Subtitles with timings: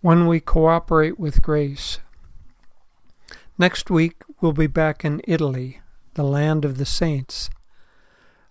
[0.00, 1.98] when we cooperate with grace.
[3.58, 5.80] Next week, we'll be back in Italy,
[6.14, 7.50] the land of the saints.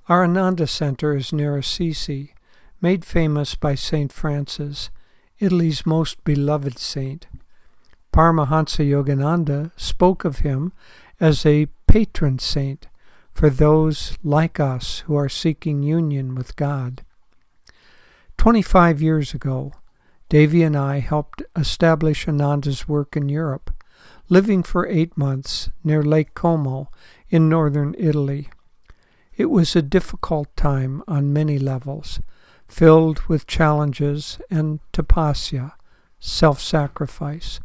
[0.08, 2.34] Our Ananda Center is near Assisi,
[2.82, 4.12] made famous by St.
[4.12, 4.92] Francis,
[5.40, 7.28] Italy's most beloved saint.
[8.14, 10.74] Paramahansa Yogananda spoke of him
[11.20, 12.88] as a patron saint
[13.34, 17.04] for those like us who are seeking union with God.
[18.38, 19.74] Twenty five years ago,
[20.30, 23.72] Devi and I helped establish Ananda's work in Europe,
[24.30, 26.92] living for eight months near Lake Como
[27.30, 28.48] in northern Italy.
[29.36, 32.20] It was a difficult time on many levels,
[32.68, 35.72] filled with challenges and tapasya,
[36.20, 37.60] self sacrifice.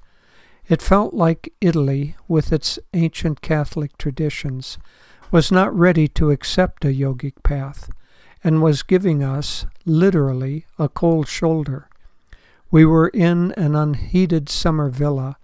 [0.66, 4.79] It felt like Italy, with its ancient Catholic traditions,
[5.30, 7.91] was not ready to accept a yogic path
[8.43, 11.91] and was giving us, literally, a cold shoulder.
[12.74, 15.37] We were in an unheated summer villa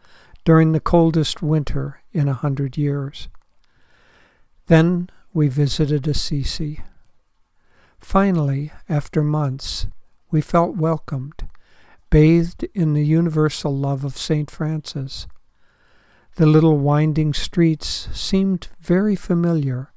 [0.44, 3.28] during the coldest winter in a hundred years.
[4.66, 6.80] Then we visited Assisi.
[8.00, 9.86] Finally, after months,
[10.32, 11.48] we felt welcomed,
[12.10, 14.50] bathed in the universal love of St.
[14.50, 15.28] Francis.
[16.34, 19.92] The little winding streets seemed very familiar,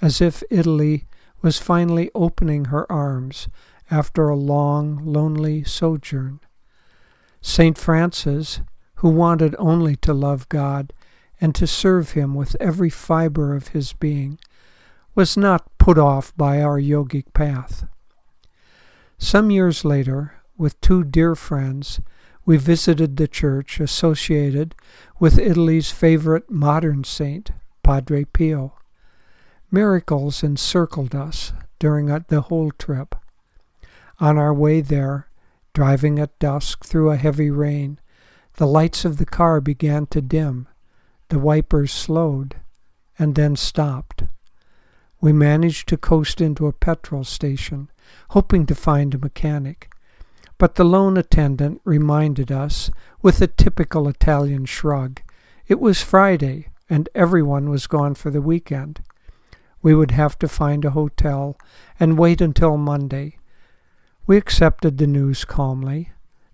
[0.00, 1.06] as if Italy
[1.42, 3.48] was finally opening her arms
[3.90, 6.40] after a long, lonely sojourn.
[7.40, 7.76] St.
[7.78, 8.60] Francis,
[8.96, 10.92] who wanted only to love God
[11.40, 14.38] and to serve Him with every fiber of his being,
[15.14, 17.86] was not put off by our yogic path.
[19.18, 22.00] Some years later, with two dear friends,
[22.44, 24.74] we visited the church associated
[25.18, 27.50] with Italy's favorite modern saint,
[27.82, 28.74] Padre Pio.
[29.70, 33.14] Miracles encircled us during the whole trip.
[34.18, 35.29] On our way there,
[35.72, 37.98] Driving at dusk through a heavy rain,
[38.54, 40.68] the lights of the car began to dim,
[41.28, 42.56] the wipers slowed,
[43.18, 44.24] and then stopped.
[45.20, 47.90] We managed to coast into a petrol station,
[48.30, 49.92] hoping to find a mechanic,
[50.58, 52.90] but the lone attendant reminded us,
[53.22, 55.20] with a typical Italian shrug,
[55.68, 59.00] it was Friday and everyone was gone for the weekend.
[59.82, 61.56] We would have to find a hotel
[61.98, 63.38] and wait until Monday,
[64.30, 66.12] we accepted the news calmly.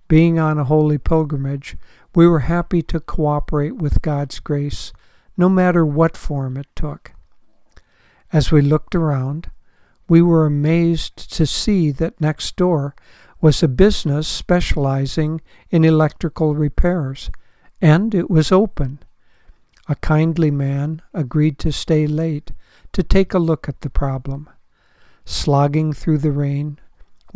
[0.08, 1.76] Being on a holy pilgrimage,
[2.14, 4.94] we were happy to cooperate with God's grace,
[5.36, 7.12] no matter what form it took.
[8.32, 9.50] As we looked around,
[10.08, 12.94] we were amazed to see that next door
[13.42, 17.30] was a business specializing in electrical repairs,
[17.82, 19.00] and it was open.
[19.86, 22.52] A kindly man agreed to stay late
[22.94, 24.48] to take a look at the problem.
[25.26, 26.78] Slogging through the rain,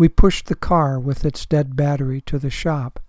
[0.01, 3.01] we pushed the car with its dead battery to the shop.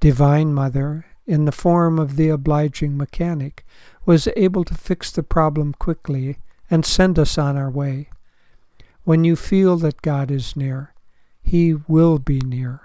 [0.00, 3.64] Divine Mother, in the form of the obliging mechanic,
[4.04, 6.36] was able to fix the problem quickly
[6.70, 8.10] and send us on our way.
[9.04, 10.92] When you feel that God is near,
[11.42, 12.82] He will be near.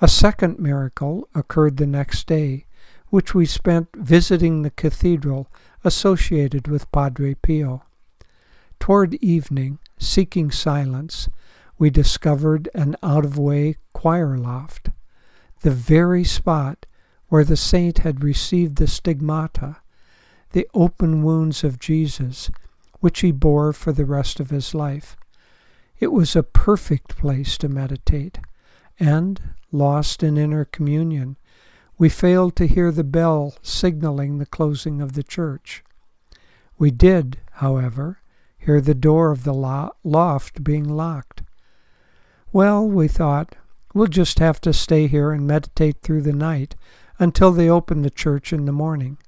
[0.00, 2.66] A second miracle occurred the next day,
[3.10, 5.46] which we spent visiting the cathedral
[5.84, 7.84] associated with Padre Pio.
[8.80, 11.28] Toward evening, seeking silence,
[11.78, 14.90] we discovered an out of way choir loft,
[15.60, 16.86] the very spot
[17.28, 19.76] where the saint had received the stigmata,
[20.52, 22.50] the open wounds of Jesus,
[23.00, 25.16] which he bore for the rest of his life.
[25.98, 28.38] It was a perfect place to meditate,
[28.98, 29.40] and,
[29.72, 31.36] lost in inner communion,
[31.98, 35.82] we failed to hear the bell signaling the closing of the church.
[36.78, 38.20] We did, however,
[38.58, 39.54] hear the door of the
[40.04, 41.42] loft being locked.
[42.56, 43.54] Well, we thought,
[43.92, 46.74] we'll just have to stay here and meditate through the night
[47.18, 49.18] until they open the church in the morning.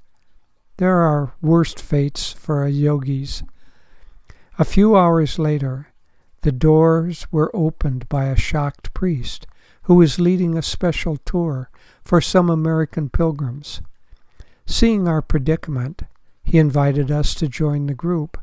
[0.78, 3.42] There are worst fates for a yogis.
[4.58, 5.88] A few hours later,
[6.40, 9.46] the doors were opened by a shocked priest
[9.82, 11.68] who was leading a special tour
[12.02, 13.82] for some American pilgrims.
[14.64, 16.04] Seeing our predicament,
[16.42, 18.38] he invited us to join the group.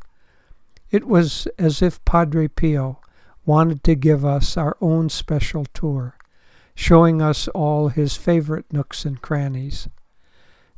[0.91, 2.99] It was as if Padre Pio
[3.45, 6.17] wanted to give us our own special tour,
[6.75, 9.87] showing us all his favorite nooks and crannies.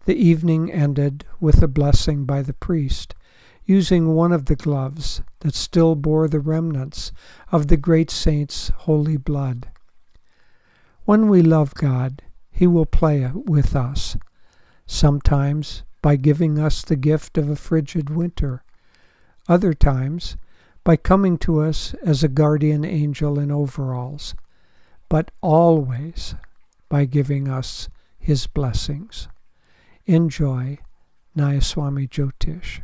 [0.05, 3.13] The evening ended with a blessing by the priest,
[3.65, 7.11] using one of the gloves that still bore the remnants
[7.51, 9.67] of the great saint's holy blood.
[11.03, 12.21] When we love God,
[12.51, 14.17] He will play with us,
[14.85, 18.63] sometimes by giving us the gift of a frigid winter,
[19.49, 20.37] other times
[20.87, 24.33] by coming to us as a guardian angel in overalls,
[25.09, 26.33] but always
[26.87, 29.27] by giving us his blessings.
[30.05, 30.77] Enjoy
[31.35, 32.79] Nayaswami Jyotish.